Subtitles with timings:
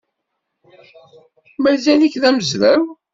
[1.61, 2.83] Mazal-ik d amezraw?